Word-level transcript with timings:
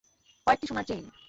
কয়েকটি 0.47 0.65
সোনার 0.67 0.85
চেইন। 0.87 1.05